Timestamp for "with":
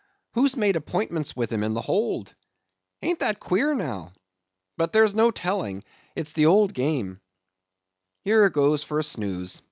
1.35-1.51